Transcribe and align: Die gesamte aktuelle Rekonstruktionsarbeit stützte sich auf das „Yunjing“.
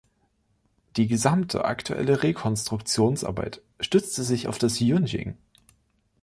Die 0.97 1.05
gesamte 1.07 1.63
aktuelle 1.65 2.23
Rekonstruktionsarbeit 2.23 3.61
stützte 3.79 4.23
sich 4.23 4.47
auf 4.47 4.57
das 4.57 4.79
„Yunjing“. 4.79 5.37